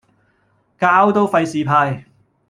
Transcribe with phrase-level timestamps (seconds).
[0.79, 2.05] 膠都費事派